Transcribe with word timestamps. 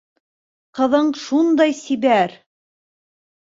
-Ҡыҙың 0.79 1.11
шундай 1.25 1.77
сибәр... 1.83 2.37